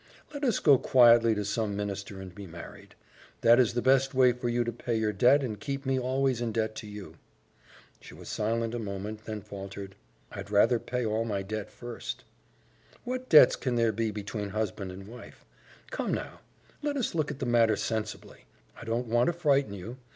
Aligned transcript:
Let 0.33 0.43
us 0.43 0.57
go 0.57 0.79
quietly 0.79 1.35
to 1.35 1.45
some 1.45 1.75
minister 1.75 2.19
and 2.19 2.33
be 2.33 2.47
married. 2.47 2.95
That 3.41 3.59
is 3.59 3.75
the 3.75 3.83
best 3.83 4.15
way 4.15 4.31
for 4.31 4.49
you 4.49 4.63
to 4.63 4.71
pay 4.71 4.95
your 4.95 5.13
debt 5.13 5.43
and 5.43 5.59
keep 5.59 5.85
me 5.85 5.99
always 5.99 6.41
in 6.41 6.51
debt 6.51 6.73
to 6.77 6.87
you." 6.87 7.17
She 7.99 8.15
was 8.15 8.27
silent 8.27 8.73
a 8.73 8.79
moment, 8.79 9.25
then 9.25 9.41
faltered, 9.41 9.93
"I'd 10.31 10.49
rather 10.49 10.79
pay 10.79 11.05
all 11.05 11.23
my 11.23 11.43
debt 11.43 11.69
first." 11.69 12.23
"What 13.03 13.29
debts 13.29 13.55
can 13.55 13.75
there 13.75 13.91
be 13.93 14.09
between 14.09 14.49
husband 14.49 14.91
and 14.91 15.07
wife? 15.07 15.45
Come 15.91 16.15
now, 16.15 16.39
let 16.81 16.97
us 16.97 17.13
look 17.13 17.29
at 17.29 17.37
the 17.37 17.45
matter 17.45 17.75
sensibly. 17.75 18.45
I 18.81 18.85
don't 18.85 19.05
want 19.05 19.27
to 19.27 19.33
frighten 19.33 19.75
you. 19.75 19.97